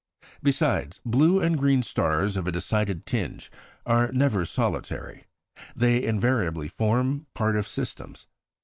[0.41, 3.51] Besides, blue and green stars of a decided tinge
[3.85, 5.25] are never solitary;
[5.75, 8.25] they invariably form part of systems.